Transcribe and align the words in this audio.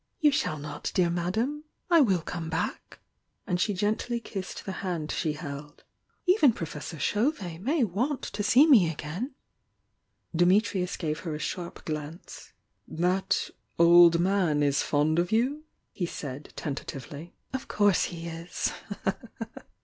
"You 0.19 0.31
AaR 0.47 0.57
not, 0.57 0.91
dear 0.95 1.11
Madame! 1.11 1.63
I 1.91 2.01
will 2.01 2.23
come 2.23 2.49
back." 2.49 2.97
And 3.45 3.59
Ae 3.69 3.73
gently 3.75 4.19
kissed 4.19 4.65
the 4.65 4.71
hand 4.81 5.11
she 5.11 5.33
held. 5.33 5.83
"Even 6.25 6.53
Profearar 6.53 6.99
Chauvet 6.99 7.61
may 7.61 7.83
want 7.83 8.23
to 8.23 8.41
see 8.41 8.65
me 8.65 8.89
again!" 8.89 9.35
IMmitriufl 10.35 10.97
gave 10.97 11.19
her 11.19 11.35
a 11.35 11.37
sharp 11.37 11.85
glance. 11.85 12.51
"That 12.87 13.51
oU 13.79 14.09
man 14.17 14.63
is 14.63 14.81
fond 14.81 15.19
of 15.19 15.31
you?" 15.31 15.65
he 15.91 16.07
said, 16.07 16.51
tenta 16.55 16.83
tivftlv. 16.83 17.29
"Of 17.53 17.67
course 17.67 18.05
he 18.05 18.27
is!" 18.27 18.71